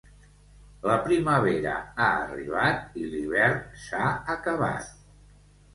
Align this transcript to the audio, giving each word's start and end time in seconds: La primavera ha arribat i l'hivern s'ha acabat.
La 0.91 0.95
primavera 1.07 1.75
ha 1.81 2.09
arribat 2.23 2.99
i 3.03 3.07
l'hivern 3.13 3.63
s'ha 3.87 4.13
acabat. 4.39 4.95